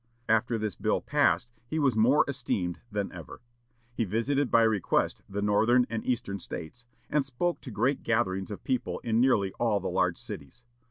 After 0.27 0.57
this 0.57 0.73
bill 0.73 0.99
passed 0.99 1.51
he 1.67 1.77
was 1.77 1.95
more 1.95 2.25
esteemed 2.27 2.79
than 2.91 3.11
ever. 3.11 3.39
He 3.93 4.03
visited 4.03 4.49
by 4.49 4.63
request 4.63 5.21
the 5.29 5.43
Northern 5.43 5.85
and 5.91 6.03
Eastern 6.03 6.39
States, 6.39 6.85
and 7.07 7.23
spoke 7.23 7.61
to 7.61 7.69
great 7.69 8.01
gatherings 8.01 8.49
of 8.49 8.63
people 8.63 8.97
in 9.03 9.21
nearly 9.21 9.51
all 9.59 9.79
the 9.79 9.91
large 9.91 10.17
cities. 10.17 10.63